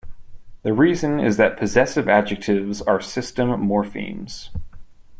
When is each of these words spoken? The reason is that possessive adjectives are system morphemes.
The 0.63 0.73
reason 0.73 1.19
is 1.19 1.37
that 1.37 1.57
possessive 1.59 2.09
adjectives 2.09 2.81
are 2.81 2.99
system 2.99 3.49
morphemes. 3.49 4.49